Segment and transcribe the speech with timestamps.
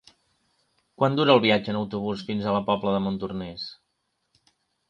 [1.01, 3.71] Quant dura el viatge en autobús fins a la Pobla de Montornès?